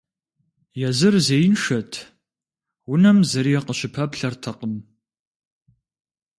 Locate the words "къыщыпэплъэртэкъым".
3.65-4.73